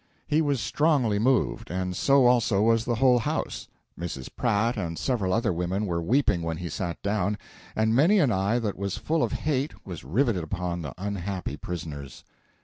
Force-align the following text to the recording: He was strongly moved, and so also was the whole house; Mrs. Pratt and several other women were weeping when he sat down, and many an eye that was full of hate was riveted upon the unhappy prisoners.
He 0.25 0.41
was 0.41 0.59
strongly 0.59 1.19
moved, 1.19 1.69
and 1.69 1.95
so 1.95 2.25
also 2.25 2.63
was 2.63 2.85
the 2.85 2.95
whole 2.95 3.19
house; 3.19 3.67
Mrs. 3.99 4.29
Pratt 4.35 4.75
and 4.75 4.97
several 4.97 5.31
other 5.31 5.53
women 5.53 5.85
were 5.85 6.01
weeping 6.01 6.41
when 6.41 6.57
he 6.57 6.69
sat 6.69 6.99
down, 7.03 7.37
and 7.75 7.93
many 7.93 8.17
an 8.17 8.31
eye 8.31 8.57
that 8.57 8.79
was 8.79 8.97
full 8.97 9.21
of 9.21 9.31
hate 9.31 9.85
was 9.85 10.03
riveted 10.03 10.43
upon 10.43 10.81
the 10.81 10.95
unhappy 10.97 11.55
prisoners. 11.55 12.23